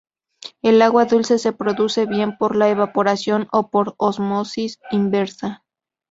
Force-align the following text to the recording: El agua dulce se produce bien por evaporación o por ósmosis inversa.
El 0.63 0.81
agua 0.81 1.05
dulce 1.05 1.37
se 1.37 1.51
produce 1.53 2.07
bien 2.07 2.35
por 2.35 2.59
evaporación 2.63 3.47
o 3.51 3.69
por 3.69 3.93
ósmosis 3.99 4.79
inversa. 4.89 5.63